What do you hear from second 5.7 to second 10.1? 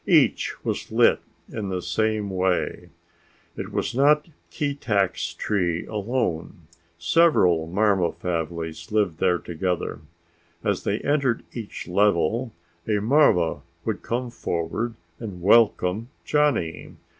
alone; several marva families lived there together.